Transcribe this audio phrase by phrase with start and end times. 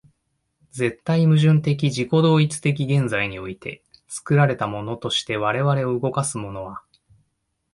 [0.71, 6.81] 絶対矛盾的自己同一的現在において、作られたものとして我々を動かすものは、